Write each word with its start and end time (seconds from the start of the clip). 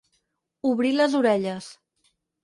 Obrir 0.69 0.93
les 0.99 1.17
orelles. 1.19 1.67